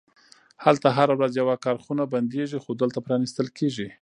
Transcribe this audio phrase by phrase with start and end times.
[0.63, 3.87] هلته هره ورځ یوه کارخونه بندیږي، خو دلته پرانیستل کیږي